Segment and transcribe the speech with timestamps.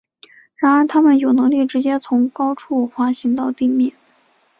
[0.55, 3.93] 然而它们有能力直接从高处滑行到地面。